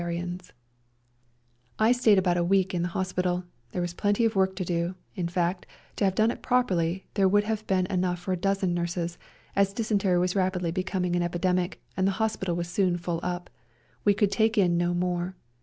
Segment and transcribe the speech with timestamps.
[0.03, 0.59] REJOINING THE SERBIANS 13
[1.87, 4.95] I stayed about a week in the hospital; there was plenty of work to do—
[5.15, 8.73] in fact, to have done it properly there would have been enough for a dozen
[8.73, 9.19] nurses,
[9.55, 13.51] as dysen tery was rapidly becoming an epidemic, and the hospital was soon full up;
[14.03, 15.35] we could take in no more.